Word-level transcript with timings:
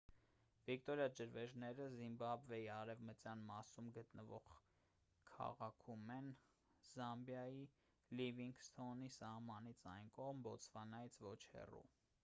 վիկտորիա 0.67 1.07
ջրվեժները 1.17 1.83
զիմբաբվեի 1.97 2.63
արևմտյան 2.75 3.43
մասում 3.49 3.91
գտնվող 3.97 4.49
քաղաքում 5.33 6.09
են 6.15 6.31
զամբիայի 6.87 7.61
լիվինգսթոնի 8.21 9.11
սահմանից 9.19 9.85
այն 9.95 10.11
կողմ 10.19 10.43
բոտսվանայից 10.49 11.21
ոչ 11.29 11.39
հեռու 11.55 11.85